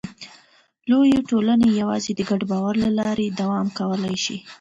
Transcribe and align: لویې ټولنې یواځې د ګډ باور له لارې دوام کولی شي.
لویې 0.89 1.19
ټولنې 1.29 1.67
یواځې 1.81 2.11
د 2.15 2.21
ګډ 2.29 2.41
باور 2.51 2.73
له 2.83 2.89
لارې 2.99 3.35
دوام 3.39 3.67
کولی 3.77 4.15
شي. 4.23 4.37